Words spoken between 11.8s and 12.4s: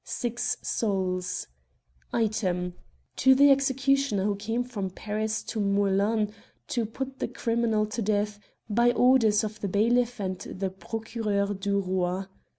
Roi